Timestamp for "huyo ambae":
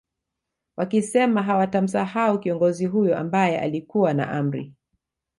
2.85-3.59